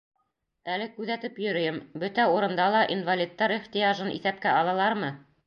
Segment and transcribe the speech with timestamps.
[0.75, 5.15] Әле күҙәтеп йөрөйөм: бөтә урында ла инвалидтар ихтыяжын иҫәпкә алалармы?